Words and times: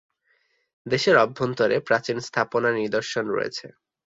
দেশের 0.85 1.15
অভ্যন্তরে 1.17 1.75
প্রাচীন 1.87 2.17
স্থাপনা 2.19 2.69
নিদর্শন 2.73 3.25
রয়েছে। 3.29 3.65